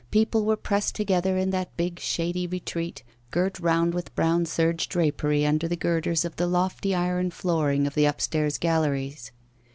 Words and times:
People 0.09 0.45
were 0.45 0.55
pressed 0.57 0.95
together 0.95 1.37
in 1.37 1.51
that 1.51 1.77
big, 1.77 1.99
shady 1.99 2.47
retreat, 2.47 3.03
girt 3.29 3.59
round 3.59 3.93
with 3.93 4.15
brown 4.15 4.47
serge 4.47 4.89
drapery 4.89 5.45
under 5.45 5.67
the 5.67 5.75
girders 5.75 6.25
of 6.25 6.37
the 6.37 6.47
lofty 6.47 6.95
iron 6.95 7.29
flooring 7.29 7.85
of 7.85 7.93
the 7.93 8.05
upstairs 8.05 8.57
galleries. 8.57 9.31